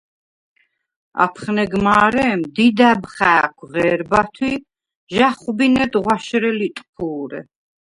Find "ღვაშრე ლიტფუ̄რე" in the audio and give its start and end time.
6.03-7.41